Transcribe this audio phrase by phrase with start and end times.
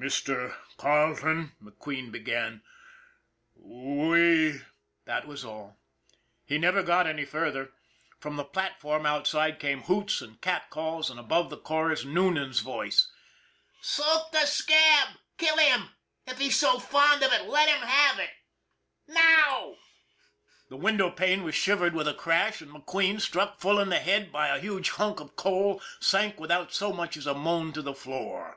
[0.10, 0.56] Mr.
[0.78, 2.62] Carleton/' McQueen began,"
[3.54, 4.62] we"
[5.04, 5.76] That was all.
[6.46, 7.74] He never got any further.
[8.18, 13.08] From the platform outside came hoots and cat calls, and above the chorus Noonan's voice:"
[13.82, 15.08] Soak the scab!
[15.36, 15.90] Kill him!
[16.26, 18.30] If he's so fond of it, let him have it!
[19.06, 19.76] Now!"
[20.70, 24.32] The window pane was shivered with a crash, and McQueen, struck full in the head
[24.32, 27.94] by a huge hunk of coal, sank without so much as a moan to the
[27.94, 28.56] floor.